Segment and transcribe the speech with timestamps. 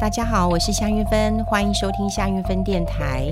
[0.00, 3.26] 大家好，我是夏云芬，欢迎收听夏云芬电台。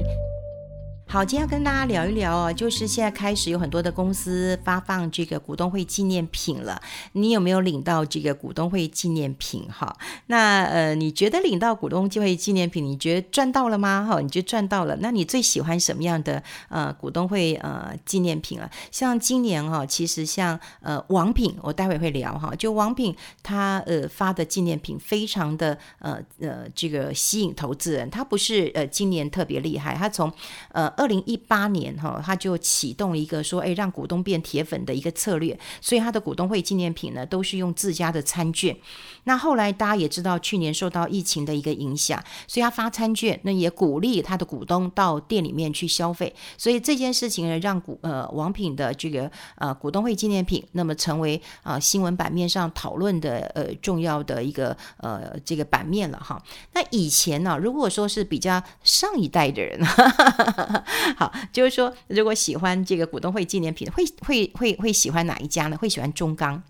[1.16, 6.79] 好，今天要跟大家聊一聊哦，就是现在开始有很多的公司发放这个股东会纪念品了。
[7.12, 9.66] 你有没有领到这个股东会纪念品？
[9.73, 9.96] 哈，
[10.27, 14.06] 那呃，你觉得领到股东会纪念品，你觉得赚到了吗？
[14.06, 14.95] 哈，你觉得赚到了？
[15.00, 18.70] 那你最喜欢什么样的呃股东会呃纪念品啊？
[18.92, 28.10] 像今年哈，其实像呃王品，我待会会聊哈，就王品他呃发的纪念品非常的呃呃这个吸引投资人。
[28.10, 30.30] 他不是呃今年特别厉害，他从
[30.73, 30.92] 呃。
[31.05, 38.77] 二二零一八年哈，他就启动一个说，哎，让股东变铁粉的一个策略，所以他的股东会纪念品呢，都是用自家的餐券。
[39.23, 46.34] 那后来大家也知道，去年受到疫情的一个影响，所以他发餐券，那也鼓励他的股东到店里面去消费。
[46.59, 56.43] 所以这件事情呢，让股呃王品的这个呃股东会纪念品，那么成为啊、新闻版面上讨论的呃重要的一个呃这个版面了哈。
[56.73, 59.80] 那以前呢、如果说是比较上一代的人。
[61.18, 65.76] 好，就是说，如果喜欢这个股东会纪念品，会会会会喜欢哪一家呢？
[65.76, 66.62] 会喜欢中钢，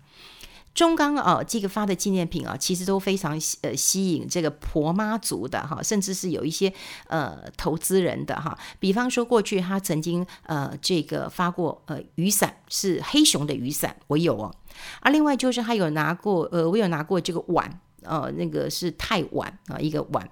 [0.73, 6.73] 中钢啊，这个发的纪念品啊，其实都非常呃吸引这个婆妈族的哈，甚至是有一些
[7.07, 8.57] 呃投资人的哈。
[8.79, 14.53] 比方说，过去他曾经呃这个发过呃雨伞，是黑熊的雨伞，我有哦。
[15.01, 20.27] 啊，另外就是他有拿过呃，我有拿过这个碗，呃，那个是太碗啊，一个碗。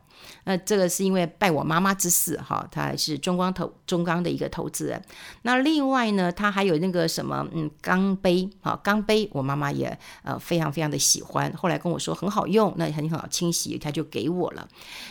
[0.45, 5.02] 那这个是因为拜我妈妈之赐哈，他是中钢投中钢的一个投资人。
[5.41, 14.67] 那另外呢，他还有那个什么嗯钢杯啊，钢杯我妈妈也呃非常非常的喜欢，后来跟我说很好用，那很好清洗，他就给我了。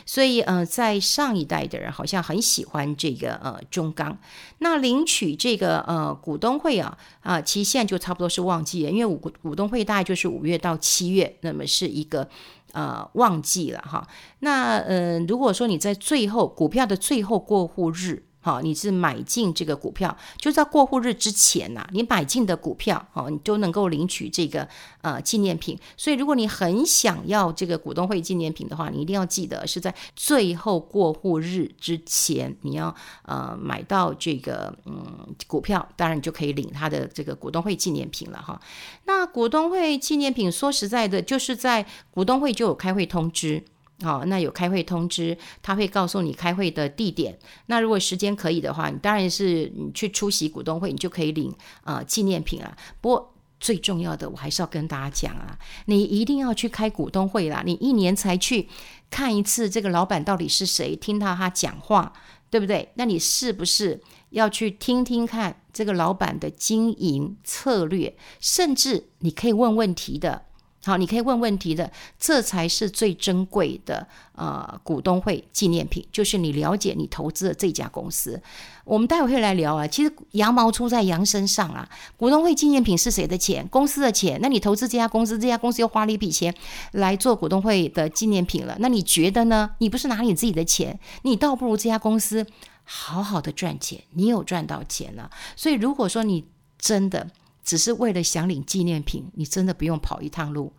[0.07, 4.17] 所以呃，在上一代的人好像很喜欢这个呃中钢。
[4.59, 12.29] 那领取这个呃股东会啊啊，期限就差不多是旺季了，因为股股东会大概就是五月到七月，那么是一个。
[12.75, 14.07] 呃，忘记了哈。
[14.41, 18.24] 那呃，如果说你在最后股票的最后过户日。
[18.45, 24.69] 好，你是买进这个股票，就在过户日之前呐、你买进的股票，好，你都能够领取这个
[25.01, 25.79] 呃纪念品。
[25.97, 38.61] 所以，如果你很想要这个股东会纪念品的话，你一定要记得是在最后过户日之前，你要呃买到这个嗯股票，当然你就可以领他的这个股东会纪念品了哈。
[39.07, 43.65] 那股东会纪念品，说实在的，就是在股东会就有开会通知。
[44.05, 47.39] 好、那有开会通知，他会告诉你开会的地点。
[47.67, 51.51] 那如果时间可以的话，你当然是你去出席股东会，你就可以领
[51.83, 52.77] 啊、呃、纪念品了。
[53.01, 57.63] 不过最重要的，我还是要跟大家讲啊，你一定要去开股东会啦。
[57.65, 58.69] 你一年才去
[59.09, 62.13] 看一次这个老板到底是谁，听到他讲话，
[62.51, 62.91] 对不对？
[62.95, 64.01] 那你是不是
[64.31, 68.15] 要去听听看这个老板的经营策略？
[68.39, 70.43] 甚至你可以问问题的。
[70.85, 78.41] 好，你可以问问题的，这才是最珍贵的呃股东会纪念品，就是你了解你投资的这家公司。
[78.85, 81.89] 我们待会会来聊啊，其实羊毛出在羊身上啊。
[82.19, 83.67] 股东会纪念品是谁的钱？
[83.69, 84.39] 公司的钱。
[84.43, 86.55] 那你投资这家公司，这家公司又花了一笔钱
[86.93, 88.77] 来做股东会的纪念品了。
[88.81, 89.71] 那你觉得呢？
[89.79, 92.47] 你不是拿你自己的钱，你倒不如这家公司
[92.85, 95.31] 好好的赚钱，你有赚到钱了。
[95.57, 96.45] 所以如果说你
[96.79, 97.27] 真的。
[97.65, 100.73] 只是为了想领纪念品，你真的不用跑一趟路，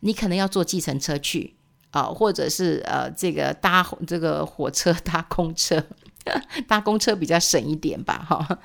[0.00, 1.56] 你可能要坐计程车去
[1.90, 5.82] 啊，或者是呃这个搭这个火车 搭公车，
[6.68, 8.58] 搭公车比较省一点吧哈。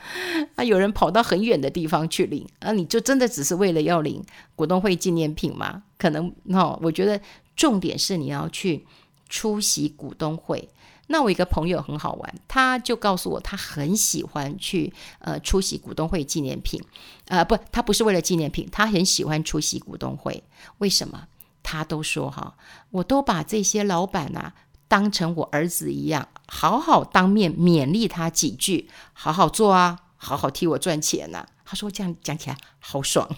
[0.56, 4.22] 啊，有人跑到很远的地方去领，啊，你就真的只是为了要领
[4.56, 5.84] 股东会纪念品吗？
[5.98, 7.20] 可能哦，我觉得
[7.56, 8.86] 重点是你要去
[9.30, 10.68] 出席股东会。
[11.12, 16.82] 那我一个朋友很好玩，他就告诉我，他很喜欢去呃出席股东会纪念品，
[17.28, 20.44] 呃不，他不是为了纪念品，他很喜欢出席股东会。
[20.80, 21.28] 为什么？
[21.62, 22.56] 他都说哈，
[22.90, 24.54] 我都把这些老板啊
[24.88, 33.30] 当成我儿子一样，好好当面勉励他几句，好好做啊，好好替我赚钱呐、他说这样讲起来好爽。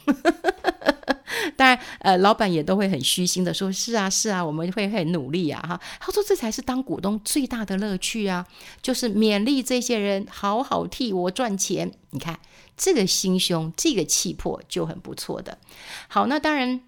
[1.56, 8.46] 当然，呃，老板也都会很虚心的说：“是啊，是啊，我们会很努力啊。”哈，他说：“这才是当股东最大的乐趣啊，
[8.82, 11.92] 就是勉励这些人好好替我赚钱。
[12.12, 12.40] 你看
[12.78, 15.58] 这个心胸，这个气魄就很不错的。
[16.08, 16.82] 好，那当然。”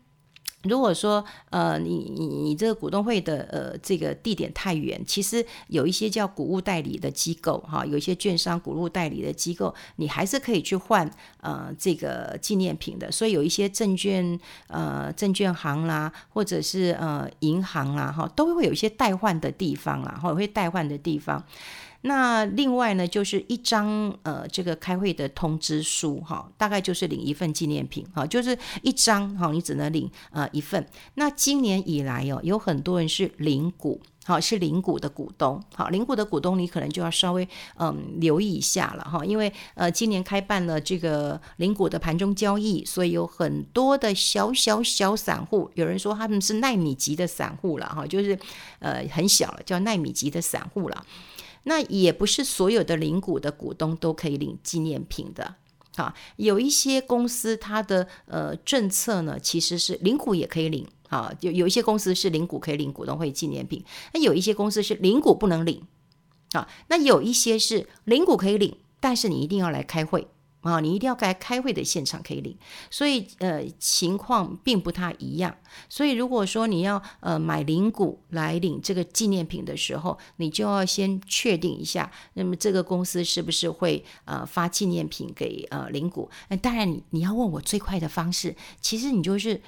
[0.67, 11.09] 如果说呃你你你这个股东会的呃这个地点太远，其实有一些叫股务代理的机构哈，有一些券商股务代理的机构，你还是可以去换
[11.41, 13.12] 呃这个纪念品的。
[13.12, 21.44] 所以有一些证券呃证券行啦，或者是呃银行啦哈，都会有一些代换的地方啦，或者会代换的地方。
[22.06, 30.86] 那另外呢，就是一张呃这个开会的通知书哈，大概就是领一份纪念品哈，就是一张哈，你只能领呃一份。
[31.16, 34.02] 那今年以来哦，有很多人是领股。
[34.28, 37.48] 好，是零股的股东，好，零股的股东你可能就要稍微
[37.78, 48.36] 嗯留意一下了哈，因为呃今年开办了这个零股的盘中交易，所以有很多的小小小散户，有人说他们是奈米级的散户了哈，就是
[48.80, 51.06] 呃很小了，叫奈米级的散户了。
[51.65, 55.56] 那也不是所有的领股的股东都可以领纪念品的，
[55.97, 60.88] 啊，有一些公司它的呃政策呢，其实是领股也可以领。
[61.09, 65.83] 啊，有有一些公司是领股可以领股东会纪念品，那有一些公司是领股不能领，
[66.53, 70.27] 啊，那有一些是领股可以领，但是你一定要来开会。
[70.65, 72.57] 啊，你一定要在开会的现场可以领，
[72.89, 75.56] 所以呃情况并不太一样，
[75.88, 86.29] 所以如果说你要呃买零股来领这个纪念品的时候，你就要先确定一下，那么这个公司是不是会呃发纪念品给呃零股？
[86.50, 89.62] 那当然你你要问我最快的方式，其实你就是。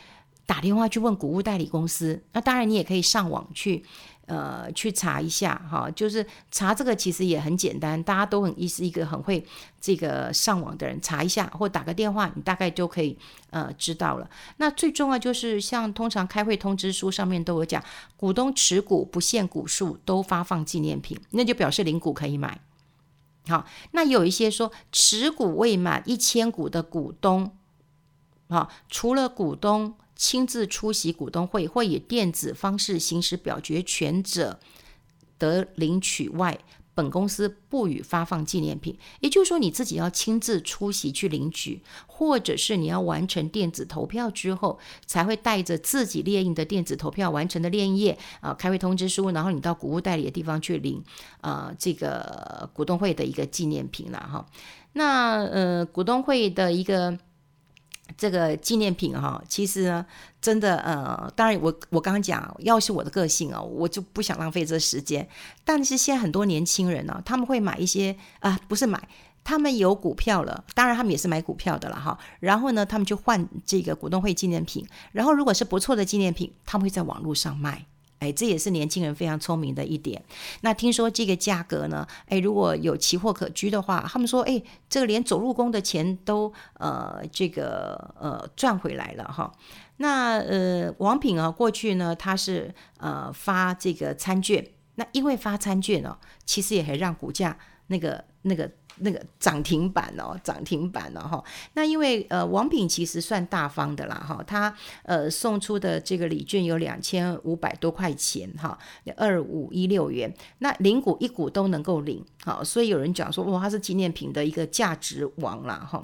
[0.48, 3.84] 打电话去问谷物代理公司，那当然你也可以上网去，
[4.28, 5.90] 呃，去查一下哈。
[5.92, 9.44] 就是查这个其实也很简单，大家都很意思一个很会
[9.82, 13.18] 这个上网的人查一下，或打个电话，你大概就可以
[13.50, 14.30] 呃知道了。
[14.58, 17.84] 那最重要就是像通常开会通知书上面都有讲，
[18.18, 22.60] 股东持股不限股数都发放纪念品，那就表示零股可以买。
[23.48, 27.56] 好，那有一些说持股未满一千股的股东，
[28.50, 29.96] 好，除了股东。
[30.18, 34.60] 亲自出席股东会或以电子方式行使表决权者
[35.38, 36.58] 得领取外，
[36.96, 38.98] 本公司不予发放纪念品。
[39.20, 51.04] 也就是说，你自己要亲自出席去领取，或者是你要完成电子投票之后，才会带着自己列印的电子投票完成的列印页啊，开会通知书，然后你到股务代理的地方去领
[51.42, 54.44] 啊，这个股东会的一个纪念品了哈。
[54.94, 57.16] 那呃，股东会的一个。
[58.18, 60.06] 这个纪念品哈，其实呢，
[60.42, 65.28] 真的呃，当然我我刚刚讲，要是我的个性哦，我就不想浪费这时间。
[65.64, 69.00] 但是现在很多年轻人呢，他们会买一些啊，不是买，
[69.44, 72.18] 他们有股票了，当然他们也是买股票的了哈。
[72.40, 77.86] 然后呢，他们就换这个股东会纪念品，然后如果是不错的纪念品，他们会在网络上卖。
[78.20, 80.22] 哎，这也是年轻人非常聪明的一点。
[80.62, 82.08] 那听说这个价格呢？
[82.28, 89.52] 哎，如果有期货可居的话，他们说，哎，这个连走路工的钱都呃这个呃赚回来了哈。
[89.98, 94.66] 那呃王品啊，过去呢他是呃发这个餐券，
[94.96, 98.72] 那因为发餐券哦，其实也还让股价那个那个。
[99.00, 101.44] 那个涨停板哦，涨停板哦哈。
[101.74, 104.74] 那因为呃，王品其实算大方的啦哈，他
[105.04, 108.78] 呃送出的这个礼券有两千五百多块钱哈，
[109.16, 110.34] 二五一六元。
[110.60, 116.04] 那零股一股都能够领，好，所以有人讲说哇，他是纪念品的一个价值王啦哈。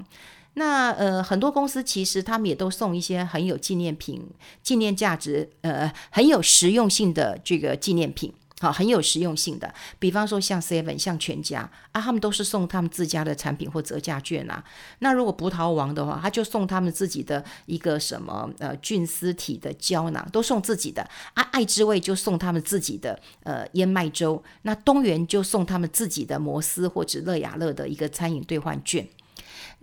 [0.56, 4.24] 那呃，很多公司其实他们也都送一些很有纪念品、
[4.62, 8.32] 纪念价值呃很有实用性的这个纪念品。
[8.60, 14.62] 好，很有实用性的，比方说像 Seven、像全家啊，他们都是送他们自家的产品或折价券啊。
[15.00, 21.02] 那如果葡萄王的话，他就送他们自己的一个什么呃菌丝体的胶囊，都送自己的
[21.34, 21.42] 啊。
[21.50, 29.06] 爱之味就送他们自己的呃燕麦粥，那东元就送他们自己的摩斯或者乐雅乐的一个餐饮兑换券。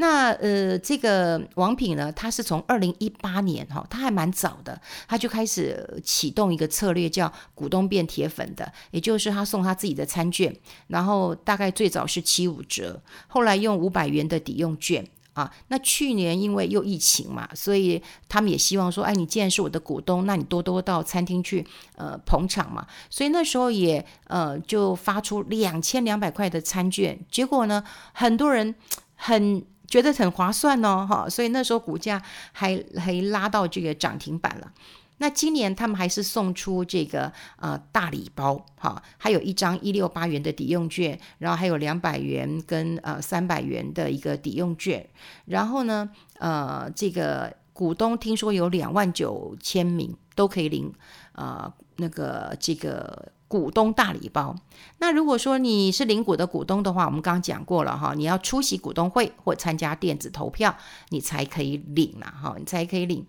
[0.01, 10.51] 那呃，这个王品呢，他是从二零一八年哈，他还蛮早的，他就开始启动一个策略，叫股东变铁粉的，也就是他送他自己的餐券，
[10.87, 15.53] 然后大概最早是七五折，后来用五百元的抵用券啊。
[15.67, 21.63] 那去年因为又疫情嘛，所以他们也希望说，哎，你既然是我的股东，那你多多到餐厅去
[21.95, 22.87] 呃捧场嘛。
[23.11, 27.83] 所以那时候也呃就发出两千两百块的餐券，结果呢，
[28.13, 28.73] 很多人
[29.13, 29.63] 很。
[29.91, 32.21] 觉得很划算哦，哈，所以那时候股价
[32.53, 34.71] 还还拉到这个涨停板了。
[35.17, 45.05] 那今年他们还是送出这个呃大礼包，哈，还有一张一六八元的抵用券，然后还有两百元跟呃三百元的一个抵用券。
[45.45, 50.91] 然后呢，呃，这个股东听说有两万九千名都可以领，
[51.33, 53.31] 呃，那个这个。
[53.51, 54.55] 股东大礼包，
[54.99, 60.73] 那如果说你是领股的股东的话，我们刚刚讲过了哈，你要出席股东会或参加电子投票，
[61.09, 63.25] 你才可以领啦哈，你才可以领。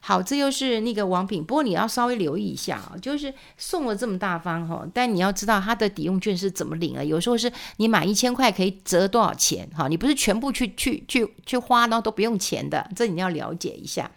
[0.00, 7.04] 好，这又是那个王品，不过你要稍微留意一下啊，就是送了这么大方哈，但你要知道它的抵用券是怎么领啊？
[7.04, 14.10] 有时候是你买一千块可以折多少钱哈，你不是全部去去去去花，然后都不用钱的，这你要了解一下。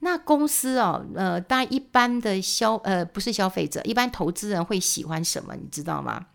[0.00, 5.54] 那公司哦，呃，大家一般的消呃不是消费者，一般投资人会喜欢什么？
[5.54, 6.26] 你知道吗？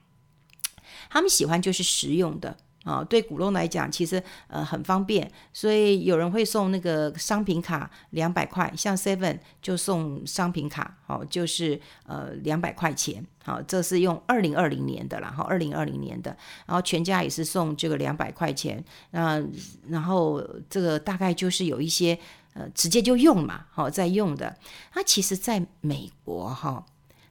[1.10, 2.58] 他们喜欢就是实用的。
[2.84, 19.40] 啊，对股东来讲，其实呃很方便，所以有人会送那个商品卡两百块，像 Seven 就送商品卡，好，就是呃两百块钱，好，这是用二零二零年的啦，哈，二零二零年的，然后全家也是送这个两百块钱，那
[19.88, 22.18] 然后这个大概就是有一些
[22.54, 24.58] 呃直接就用嘛，好在用的，
[24.96, 26.86] 那其实在美国哈，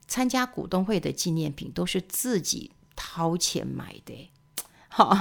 [0.07, 4.31] 参加股东会的纪念品都是自己掏钱买的。
[4.93, 5.17] 好，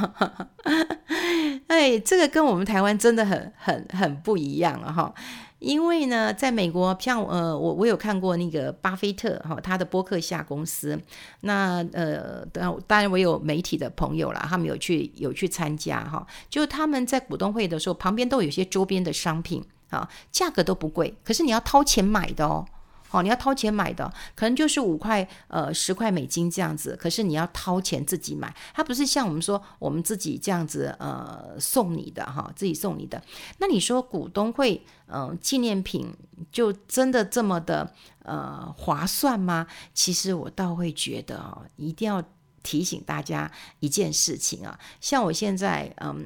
[1.68, 4.92] 哎，这个跟我们台湾真的很很很不一样啊！
[4.92, 5.14] 哈，
[5.60, 11.00] 因为呢，在美国，像呃，我我有看过那个巴菲特哈，他的波克夏公司，
[11.42, 22.66] 那呃，当然我有媒体的朋友啦，他们有去有去参加哈，就他们在股东会的时候，旁边都有些周边的商品啊，价格都不贵，可是你要掏钱买的哦。
[23.12, 26.96] 好，你要掏钱买的，可能就是五块、呃十块美金这样子。
[26.96, 33.20] 可是你要掏钱自己买，它不是像我们说我们自己这样子呃送你的哈，自己送你的。
[33.58, 36.14] 那你说股东会嗯、纪念品
[36.52, 37.92] 就真的这么的
[38.22, 39.66] 呃划算吗？
[39.92, 42.24] 其实我倒会觉得哦，一定要
[42.64, 46.26] 提醒大家一件事情啊，像我现在嗯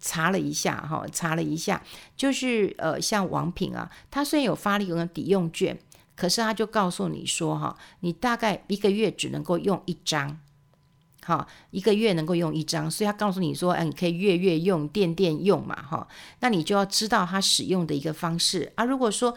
[0.00, 1.82] 查了一下哈，查了一下，
[2.16, 5.78] 就是呃像王品啊，他虽然有发了一个抵用券。
[6.14, 10.38] 可是他就告诉你说，哈，你大概一个月只能够用一张，
[11.24, 16.06] 好，一个月能够用一张，所以他告诉你说，哎，你可以月月用，电电用嘛，哈，
[16.40, 18.84] 那你就要知道他使用的一个方式啊。
[18.84, 19.34] 如果说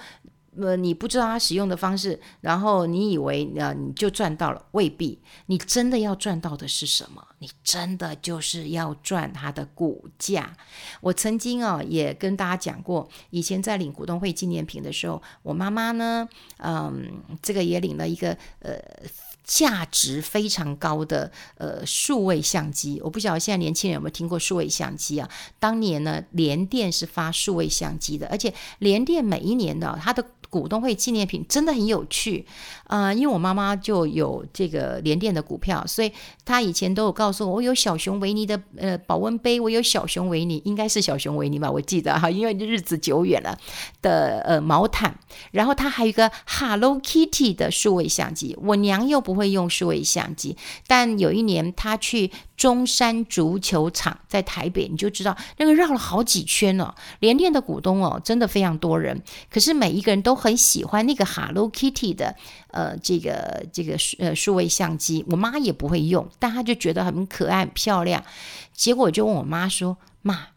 [0.60, 5.20] 呃，你不知道它使用的方式，然后你以为呃你就赚到了，未必。
[5.48, 7.26] 你真的要赚到的是什么？
[7.40, 10.56] 你真的就是要赚它的股价。
[11.02, 18.80] 我曾经啊也跟大家讲过，以前在领股东会纪念品的时候，我妈妈呢，嗯，这个也领了一个呃
[19.44, 23.00] 价值非常高的呃数位相机。
[23.04, 25.30] 我不晓得现在年轻人有没有听过数位相机啊？
[25.60, 32.46] 当年呢，联电是发数位相机的，而且联电每一年的它的股东会纪念品真的很有趣，
[32.88, 36.10] 呃，因为我妈妈就有这个联电的股票，所以
[36.46, 43.58] 她以前都有告诉我，我有小熊维尼的呃保温杯，我有小熊维尼，应该是小熊维尼吧，我记得哈，因为日子久远了
[44.02, 45.14] 的呃毛毯，
[45.52, 50.56] 然后她还有一个 Hello Kitty 的数位相机，我娘又不会用数位相机，
[50.88, 52.32] 但有一年她去。
[52.56, 56.96] 中山足球场在台北，你就知道那个绕了好几圈哦。
[57.20, 59.22] 联电的股东哦，真的非常多人。
[59.52, 62.36] 可是每一个人都很喜欢那个 Hello Kitty 的
[62.70, 65.26] 呃这个这个呃数位相机。
[65.28, 68.24] 我妈也不会用，但她就觉得很可爱、很漂亮。
[68.74, 70.48] 结果我就问我妈说：“妈。”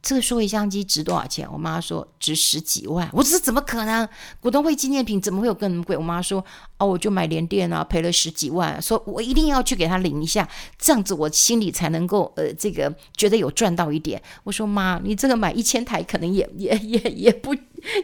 [0.00, 1.46] 这个数位相机值多少钱？
[1.52, 3.08] 我妈说值十几万。
[3.12, 4.08] 我说怎么可能？
[4.40, 5.96] 股东会纪念品怎么会有更贵？
[5.96, 6.42] 我妈说
[6.78, 14.22] 哦，我就买联电啊，赔了十几万，说我一定要去给他领一下，这样子我心里才能够呃这个觉得有赚到一点。
[14.44, 17.52] 我说妈， 你这个买一千台可能也也也也不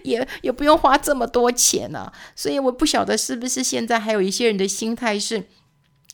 [0.03, 2.13] 也也不用花这么多钱呢、啊。
[2.35, 5.47] 所以我不晓得是不是现在还有一些人的心态是，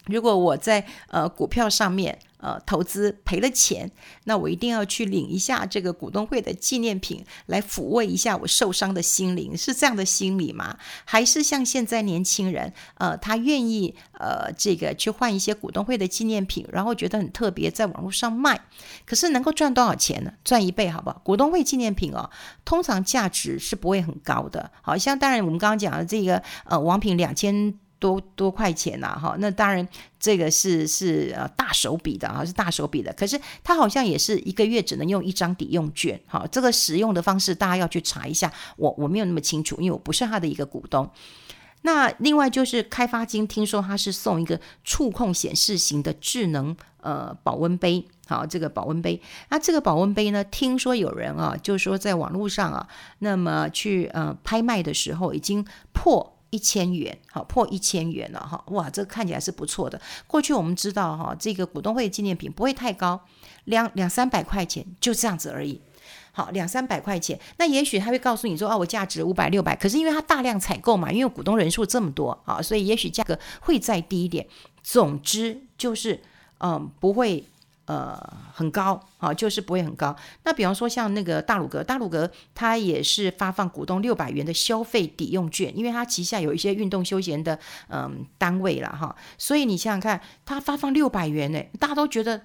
[0.07, 2.19] 如果我在呃股票上面。
[2.41, 3.91] 呃，投资赔了钱，
[4.25, 10.77] 那我一定要去领一下这个股东会的纪念品，来抚慰一下我受伤的心灵，是这样的心理吗？
[11.05, 18.61] 还是像现在年轻人，呃，他愿意呃这个去换一些股东会的纪念品，然后觉得很特别，在网络上卖，
[19.05, 20.33] 可是能够赚多少钱呢？
[20.43, 21.21] 赚一倍，好不好？
[21.23, 22.31] 股东会纪念品哦，
[22.65, 27.75] 通常价值是不会很高的，好像当然我们刚刚讲的这个呃王品两千。
[28.01, 29.87] 多多块钱呐，哈，那当然
[30.19, 33.13] 这个是是呃大手笔的啊，是大手笔的。
[33.13, 41.09] 可是它好像也是一个月只能用一张抵用券，哈，这个使用的方式大家要去查一下，我我没有那么清楚，因为我不是他的一个股东。
[41.83, 52.89] 那另外就是开发金，听说他是送一个触控显示型的智能呃保温杯，好，这个保温杯，那这个保温杯呢，听说有人啊，就是说在网络上啊，
[53.19, 56.39] 那么去呃拍卖的时候已经破。
[56.51, 60.01] 一千元，好，破一千元了哈，哇，这个看起来是不错的。
[60.27, 63.21] 过去我们知道哈，这个股东会纪念品不会太高，
[63.65, 65.81] 两两三百块钱就这样子而已。
[66.33, 74.47] 好，两三百块钱，那也许他会告诉你说，哦，我价值五百六百，可是因为他大量采购嘛，因为股东人数这么多啊，所以也许价格会再低一点。
[74.83, 76.23] 总之就是，
[76.59, 77.45] 嗯，不会。
[77.91, 78.17] 呃，
[78.55, 80.15] 很高啊，就是不会很高。
[80.45, 92.41] 那比方说像那个大鲁阁，大鲁阁它也是发放股东六百元的消费抵用券，因为它旗下有一些运动休闲的嗯、单位了哈，所以你想想看，它发放六百元呢，大家都觉得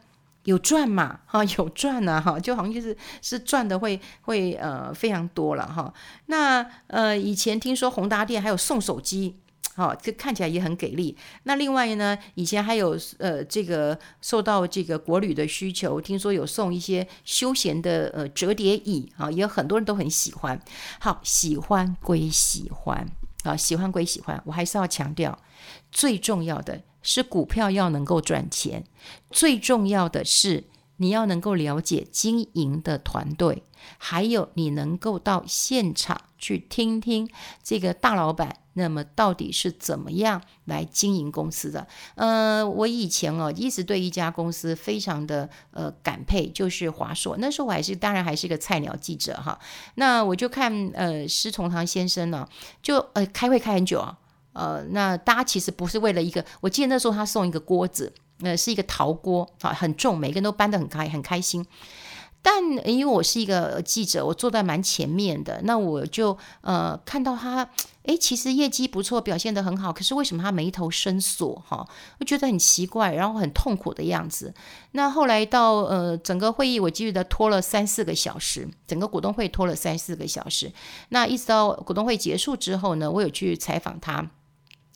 [0.46, 5.94] 有赚嘛哈，有赚呐哈， 就好像就是是赚的会会呃非常多了哈。
[6.26, 9.36] 那呃以前听说宏达电还有送手机。
[9.76, 11.18] 好、哦，这看起来也很给力。
[11.44, 20.58] 那另外呢，以前还有呃，这个受到这个国旅的需求，听说有送一些休闲的呃折叠椅啊，也有很多人都很喜欢。
[21.00, 23.06] 好，喜欢归喜欢
[23.44, 25.38] 啊，喜欢归喜欢，我还是要强调，
[25.92, 28.84] 最重要的是股票要能够赚钱，
[29.30, 30.64] 最重要的是
[30.98, 33.64] 你要能够了解经营的团队，
[33.98, 37.30] 还有你能够到现场去听听
[37.64, 38.58] 这个大老板。
[38.78, 41.88] 那么到底是怎么样来经营公司的？
[42.16, 47.38] 呃，我以前哦一直对一家公司非常的呃感佩，就是华硕。
[47.40, 49.58] 那时候我还是当然还是一个菜鸟记者哈。
[49.96, 52.46] 那我就看呃施崇棠先生呢，
[52.84, 54.18] 就呃开会开很久啊。
[54.52, 61.66] 呃，那大家其实不是为了一个，我记得那时候他送一个锅子，呃是一个陶锅啊，很重，每个人都搬得很开很开心。
[62.42, 67.68] 但因为我是一个记者，我坐在蛮前面的，那我就呃看到他，
[68.04, 71.88] 诶，其实业绩不错，表现得很好，可是为什么他眉头深锁哈？
[72.20, 74.54] 我觉得很奇怪，然后很痛苦的样子。
[74.92, 80.72] 那后来到呃整个会议，我记得拖了三四个小时，整个股东会拖了三四个小时。
[81.10, 84.30] 那一直到股东会结束之后呢，我有去采访他。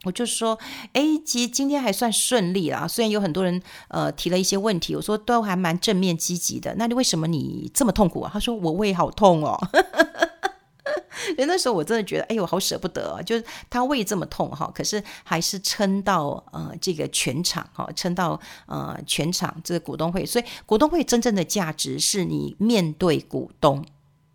[0.05, 0.57] 我就说，
[0.93, 6.73] 哎，其实今天还算顺利啦，虽然有很多人呃提了一些问题，我说都还蛮正面积极的。
[6.77, 8.29] 那你为什么你这么痛苦啊？
[8.33, 9.59] 他说我胃好痛哦。
[11.37, 13.21] 那时候我真的觉得，哎呦，好舍不得啊！
[13.21, 20.25] 就是他胃这么痛哈，可是还是撑到呃这个全场哈，撑到呃全场这个股东会。
[20.25, 23.85] 所以股东会真正的价值是你面对股东。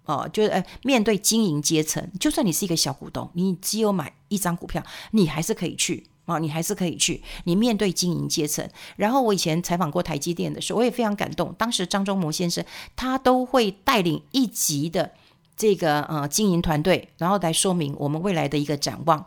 [0.06, 4.82] 哦，就是呃，面对经营阶层，就算你是一个小股东，你只有买一张股票，
[5.12, 7.22] 你还是可以去啊，你还是可以去。
[7.44, 11.54] 你面对经营阶层，然后我以前采访过台积电的时候，我也非常感动。
[11.56, 15.12] 当时张忠谋先生他都会带领一级的
[15.56, 19.26] 这个呃经营团队，然后来说明我们未来的一个展望。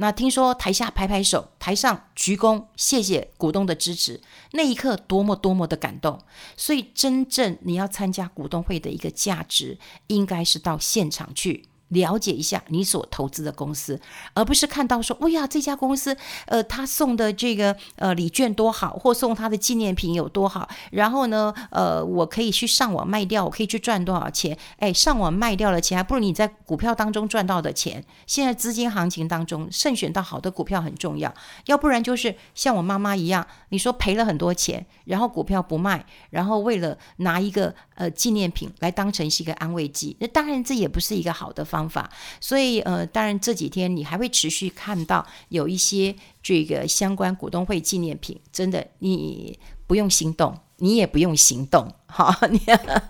[0.00, 4.20] 那听说台下拍拍手，台上鞠躬，谢谢股东的支持，
[4.52, 6.20] 那一刻多么多么的感动。
[6.56, 11.68] 所以，真正你要参加股东会的一个价值，应该是到现场去。
[11.88, 14.00] 了解一下你所投资的公司，
[14.34, 16.16] 而不是看到说，哎呀，这家公司，
[16.46, 24.56] 呃，他送的这个呃礼券多好，或送他的纪念品有多好，然后呢，呃，我可以去上网卖掉，我可以去赚多少钱？
[24.78, 28.04] 哎，上网卖掉了钱，还不如你在股票当中赚到的钱。
[28.26, 31.32] 现在资金行情当中，慎选到好的股票很重要，
[31.66, 42.08] 要不然就是像我妈妈一样，你说赔了很多钱，然后股票不卖，然后为了拿一个呃纪念品来当成是一个安慰剂，那当然这也不是一个好的方法。
[42.40, 49.58] 所以呃，当然这几天你还会持续看到有一些这个相关股东会纪念品，真的你
[49.88, 52.60] 不用心动，你也不用行动，好，你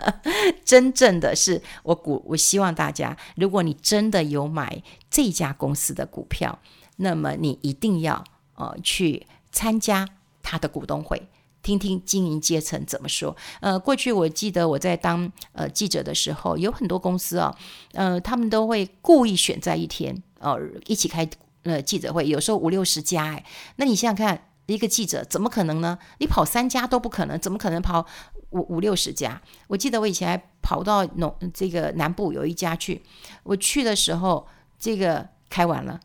[0.64, 6.58] 真正的是我股，我希望大家，如果你真的有买这家公司的股票，
[6.96, 8.24] 那么你一定要
[8.54, 10.08] 呃去参加
[10.42, 11.28] 他的股东会。
[11.62, 13.36] 听听经营阶层怎么说。
[13.60, 17.54] 呃，过去我记得我在当呃记者的时候，有很多公司啊，
[17.92, 21.28] 呃，他们都会故意选在一天，呃，一起开
[21.64, 23.44] 呃记者会，有时候五六十家哎。
[23.76, 25.98] 那你想想看，一个记者怎么可能呢？
[26.18, 28.06] 你跑三家都不可能，怎么可能跑
[28.50, 29.42] 五五六十家？
[29.66, 33.02] 我记得我以前还跑到农这个南部有一家去，
[33.42, 34.46] 我去的时候，
[34.78, 36.00] 这个开完了，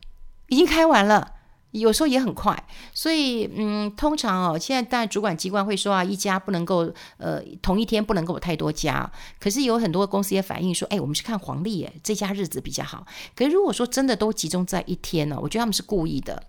[0.48, 1.32] 已经开完了。
[1.80, 2.56] 有时候也很快，
[2.92, 9.10] 所以嗯，通常哦，现在当然主管机关会说啊，一家不能够呃同一天不能够有太多家。
[9.40, 13.04] 可是有很多公司也反映说，哎，我们是看黄历，哎，这家日子比较好。
[13.34, 16.40] 可是如果说真的都集中在一天呢，我觉得他们是故意的，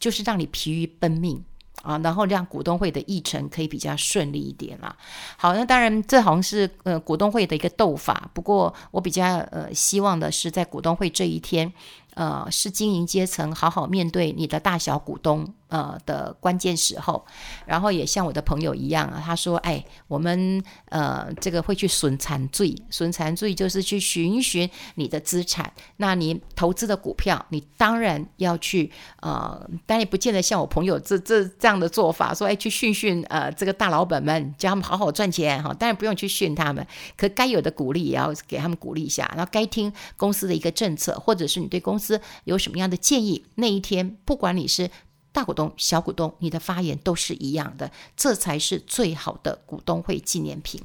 [0.00, 1.44] 就是让你疲于奔命
[1.82, 4.96] 啊，然后让股东会的议程可以比较顺利一点啦。
[5.36, 11.72] 好，那当然这好像是呃股东会的一个斗法，不过我比较呃希望的是在股东会这一天。
[12.14, 15.54] 呃，是经营阶层好好面对你的大小股东。
[15.72, 17.24] 呃的关键时候，
[17.64, 25.72] 然后也像我的朋友一样啊，他说：“哎，我们呃这个会去损残罪，损残罪就是去寻寻你的资产。
[25.96, 35.72] 那你投资的股票，你当然要去呃，但也不见得像我朋友这这这样的做法，说哎去训训呃这个大老板们，叫他们好好赚钱哈。
[35.72, 39.26] 当然不用去训他们，可该有的鼓励也要给他们鼓励一下。
[39.34, 44.90] 然后该听公司的一个政策，或者是你对公司有什么样的建议，那一天不管你是。
[45.32, 50.80] 大股东、小股东，你的发言都是一样的，这才是最好的股东会纪念品。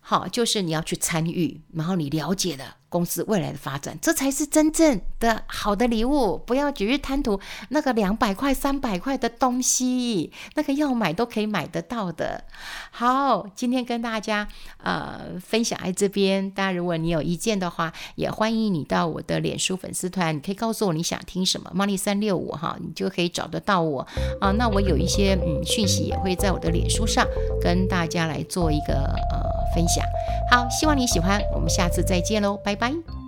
[0.00, 6.38] 好，就是你要去参与，然后你了解的公司未来的发展，这才是真正的好的礼物。
[6.38, 12.44] 不要只是贪图那个两百块、三百块的东西，那个要买都可以买得到的。
[12.90, 14.48] 好，今天跟大家
[14.82, 16.50] 呃分享在这边。
[16.50, 24.00] 大家，如果你有意见的话，也欢迎你到我的脸书粉丝团，你可以告诉我你想听什么，Money 三六五哈，你就可以找得到我
[24.40, 24.50] 啊。
[24.52, 27.26] 那我有一些嗯讯息也会在我的脸书上
[27.60, 28.94] 跟大家来做一个
[29.30, 29.42] 呃
[29.74, 30.04] 分享。
[30.50, 33.27] 好，希望你喜欢，我们下次再见喽，拜拜。